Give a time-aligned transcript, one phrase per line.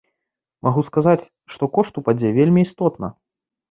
[0.67, 3.17] Магу сказаць, што кошт упадзе вельмі істотна.